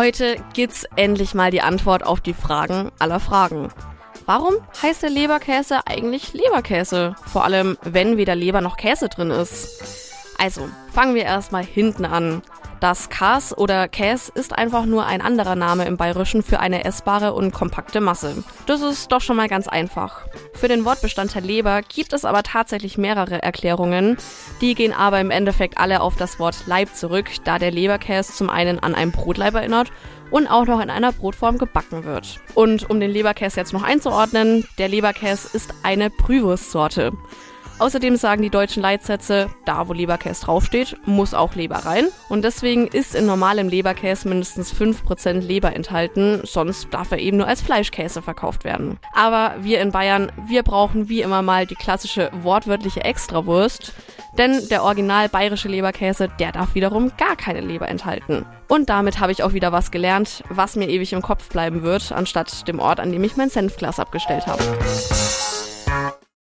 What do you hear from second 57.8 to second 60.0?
enthalten. Und damit habe ich auch wieder was